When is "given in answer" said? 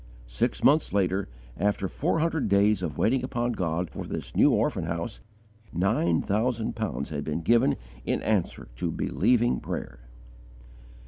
7.41-8.67